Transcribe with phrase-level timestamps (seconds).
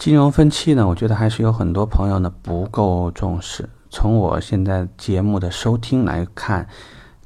[0.00, 3.68] 金融分期呢，我觉得还是有很多朋友呢不够重视。
[3.90, 6.66] 从我现在节目的收听来看，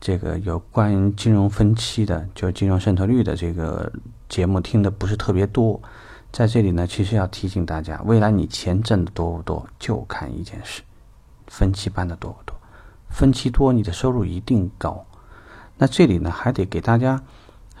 [0.00, 3.92] 这个有关于金融分期的，就金融渗透率的这个
[4.26, 5.78] 节目听的不是特别多。
[6.32, 10.80] 在这里呢，其实要提醒大家，未来你钱挣的多不多，就看一件事：
[11.48, 12.56] 分期办的多不多。
[13.10, 15.04] 分期多，你的收入一定高。
[15.76, 17.22] 那这里呢，还得给大家。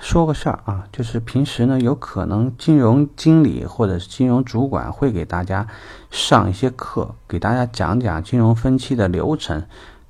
[0.02, 5.64] 说个事儿啊，就是平时呢，有可能金融经理或者是金融主管会给大家
[6.10, 9.62] 上一些课，给大家讲讲金融分期的流程，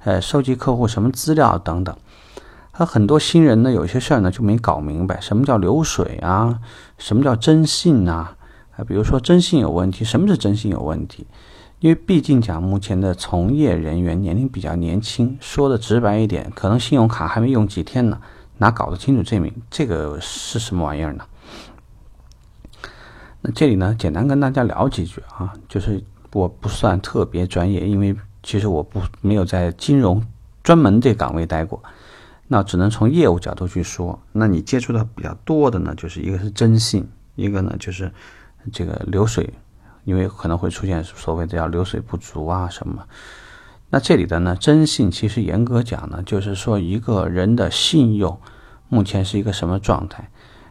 [0.03, 1.95] 呃，收集客户什么资料等等。
[2.73, 6.59] 他很多新人呢，有些事儿呢就没搞明白，什么叫流水啊，
[6.97, 8.35] 什么叫征信啊？
[8.79, 11.27] 啊，比如说征信有问题，什么是征信有问题？
[11.81, 18.19] 因为毕竟讲目前的从业人员年龄比较年轻，说的直白一点，可能信用卡还没用几天呢。
[18.63, 19.53] 哪搞得清楚证明？
[19.69, 21.25] 这个是什么玩意儿呢？
[23.41, 26.01] 那这里呢，简单跟大家聊几句啊，就是
[26.33, 30.25] 我不算特别专业，因为其实我不没有在金融
[30.63, 31.83] 专门这岗位待过，
[32.47, 34.17] 那只能从业务角度去说。
[34.31, 38.13] 那你接触的比较多的呢，就是一个是征信，一个呢就是
[38.73, 39.53] 这个流水，
[40.05, 43.05] 因为可能会出现所谓的叫流水不足啊什么。
[43.95, 48.41] 那这里的呢，征信其实严格讲呢，就是说一个人的信用
[48.89, 50.31] 目前是一个什么状态。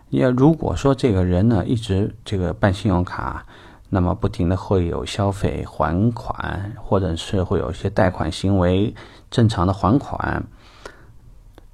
[0.10, 3.46] 也如果说这个人呢一直这个办信用卡，
[3.90, 8.92] 那么不停的会有消费还款，或者是会有一些贷款行为
[9.30, 10.44] 正常的还款，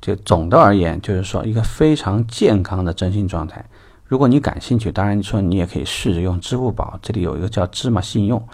[0.02, 3.64] 就总的而言就是说一个非常健康的征信状态。
[4.04, 8.46] 如果你感兴趣，当然你说你也可以试着用支付宝，这里有一个叫芝麻信用，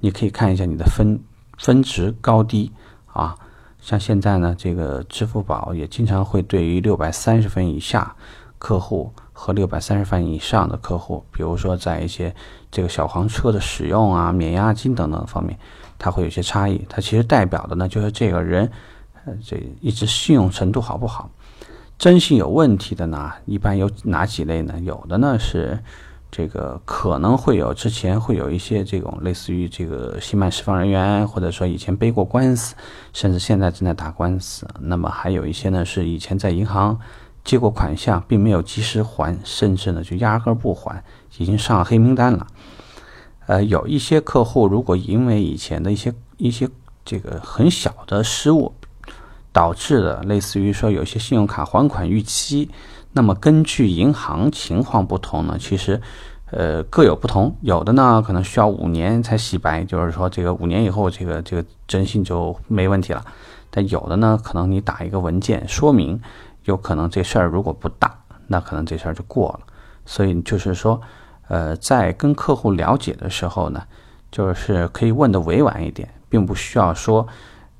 [0.00, 1.18] 你可以看一下你的分。
[1.62, 2.72] 分值高低
[3.06, 3.36] 啊，
[3.80, 8.14] 像现在呢，这个支付宝也经常会对于六百三十分以下
[8.58, 12.34] 客户和六百三十分以上的客户，比如说在一些
[12.68, 15.56] 这个小黄车的使用啊、免押金等等方面，
[15.98, 16.84] 它会有些差异。
[16.88, 18.68] 它其实代表的呢，就是这个人
[19.24, 21.30] 呃，这一直信用程度好不好。
[21.96, 24.80] 征信有问题的呢，一般有哪几类呢？
[24.80, 25.78] 有的呢是。
[26.32, 32.74] 这个可能会有之前会有一些这种类似于这个刑满释放人员，或者说以前背过官司，
[33.12, 34.66] 甚至现在正在打官司。
[34.80, 36.98] 那么还有一些呢是以前在银行
[37.44, 41.04] 借过款项，并没有及时还，甚至呢就压根不还，
[41.36, 42.46] 已经上了黑名单了。
[43.46, 46.66] 呃，有一些客户如果因为以前的一些一些
[47.04, 48.72] 这个很小的失误，
[49.52, 52.70] 导致的类似于说有些信用卡还款逾期。
[53.12, 56.00] 那么根据银行情况不同呢，其实，
[56.50, 57.54] 呃各有不同。
[57.60, 63.24] 有的呢可能需要五年才洗白，就是说这个五年以后这个这个征信就没问题了。
[63.70, 66.20] 但有的呢可能你打一个文件说明，
[66.64, 69.60] 有可能这事儿如果不大，那可能这事儿就过了。
[70.06, 71.00] 所以就是说，
[71.48, 73.82] 呃在跟客户了解的时候呢，
[74.30, 77.26] 就是可以问的委婉一点，并不需要说。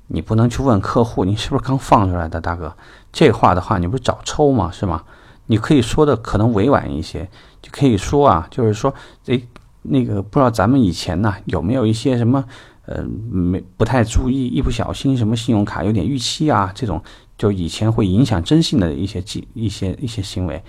[0.07, 2.75] 你不能去问客户，你是不是刚放出来的，大哥？
[3.11, 4.69] 这话的话，你不是找抽吗？
[4.71, 5.01] 是吗？
[5.47, 7.29] 你可以说的可能委婉一些，
[7.61, 8.93] 就可以说啊，就是说，
[9.27, 9.41] 哎，
[9.81, 12.43] 那个不知道咱们以前呢有没有一些什么，
[12.85, 17.01] 呃，没不太注意，一不小心什么信用卡有点逾期啊，这种
[17.37, 20.63] 就以前会影响征信的一些技一些一些行为，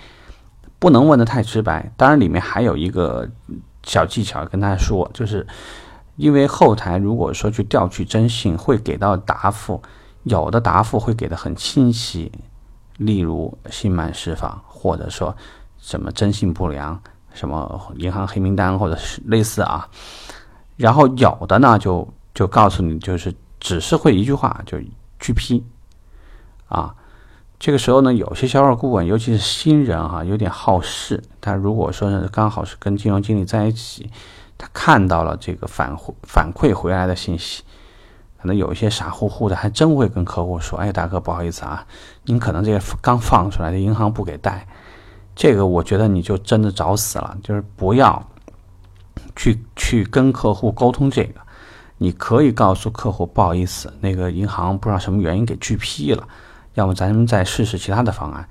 [0.79, 1.93] 不能问的太直白。
[1.97, 3.29] 当然里面还有一个
[3.83, 5.47] 小技巧跟大家说，就是。
[6.17, 9.83] 因为后台如果说去调取征信，会给到答复，
[10.23, 12.31] 有的答复会给的很清晰，
[12.99, 15.37] 例如刑满释放，或者说
[15.79, 17.01] 什么征信不良，
[17.33, 19.89] 什么银行黑名单，或者是类似啊。
[20.77, 24.79] 然后有的呢，就就告诉你，就是只是会一句话，就
[25.19, 25.65] 拒批
[26.69, 26.95] 啊。
[27.59, 34.11] 这个时候呢，有些销售顾问，尤其是新人哈，有点好事，他如果说是刚好是跟金融经理在一起。
[34.57, 37.65] 他看到了这个反反馈回来的信息，
[38.45, 41.83] 可能有一些傻乎乎的，还真会跟客户说：“哎，大哥，不好意思啊，
[42.25, 44.69] 您可能这个刚放出来的银行不给贷。”
[45.35, 48.23] 这个我觉得你就真的找死了，就是不要
[49.35, 51.41] 去去跟客户沟通这个。
[51.97, 56.29] 你可以告诉客户：“不好意思，那个银行不知道什么原因给拒批了，
[56.75, 58.47] 要么咱们再试试其他的方案。”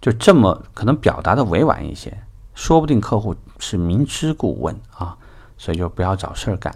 [0.00, 2.16] 就这么可能表达的委婉一些，
[2.54, 5.16] 说不定客户是明知故问啊。
[5.58, 6.72] 所以就不要找事儿干。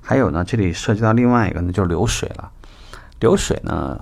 [0.00, 2.50] 还有呢，这里涉及到另外一个呢，就是流水了。
[3.20, 4.00] 流水呢，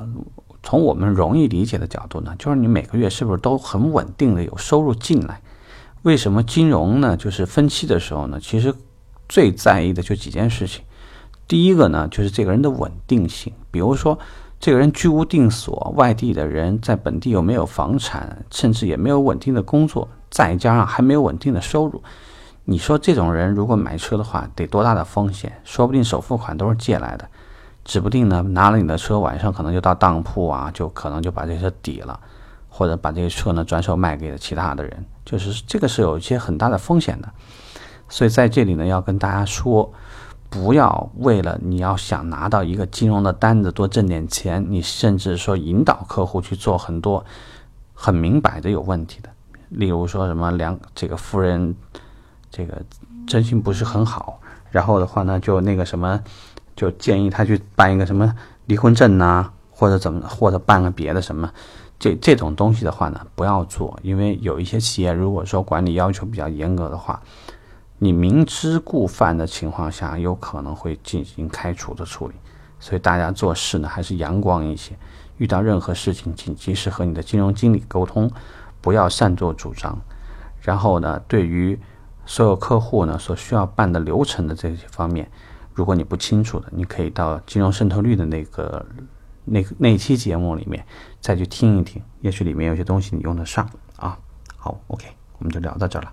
[0.62, 5.40] 从我们容易理解的角度呢，就是你每个月是不是都很稳定的有收入进来？
[6.02, 7.16] 为什么金融呢？
[7.16, 8.72] 就是分期的时候呢，其实
[9.28, 10.84] 最在意的就几件事情。
[11.48, 14.18] 第一个呢，就是这个人的稳定性，比如说
[14.60, 22.02] 这个人居无定所，外地的人在本地又没有房产，甚至也没有稳定的工作，再加上还没有稳定的收入。
[22.70, 25.50] 你说这种人如果买车的话，得多大的风险？
[25.64, 27.26] 说不定首付款都是借来的，
[27.82, 32.20] 指不定呢拿了你的车，晚上可能就到当铺啊，就可能就把这车抵了，
[32.68, 37.32] 或者把这个车呢转手卖给了其他的人，就是这个是有一些很大的风险的。
[38.06, 39.90] 所以在这里呢，要跟大家说，
[40.50, 47.24] 不要为了你要想拿到一个金融的单子多挣点钱，你甚至说引导客户去做很多
[47.94, 49.30] 很明摆的有问题的，
[49.70, 51.74] 例如说什么两这个夫人。
[52.50, 52.82] 这个
[53.26, 54.40] 征信不是很好，
[54.70, 56.20] 然后的话呢，就那个什么，
[56.74, 58.34] 就建议他去办一个什么
[58.66, 61.50] 离婚证呐，或者怎么，或者办个别的什么，
[61.98, 67.20] 这这种东西的话呢，不要做，因为有一些企业如果说管理要求比较严格的话，
[67.98, 72.34] 你明知故犯的情况下，有可能会进行开除的处理。
[72.80, 74.96] 所以大家做事呢，还是阳光一些，
[75.38, 78.30] 遇到任何事情，请及时和你的金融经理沟通，
[78.80, 79.98] 不要擅作主张。
[80.60, 81.76] 然后呢，对于
[82.28, 85.28] 所有客户呢所需要办的流程的这些方面，
[85.72, 88.84] 如果你不清楚的，你可以到金融渗透率的那个
[89.46, 90.84] 那那期节目里面
[91.22, 93.66] 再去听一听，也许里面有些东西你用得上
[93.96, 94.18] 啊。
[94.58, 95.06] 好，OK，
[95.38, 96.12] 我们就聊到这了。